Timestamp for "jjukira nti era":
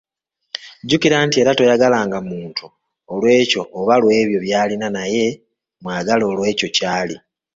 0.83-1.51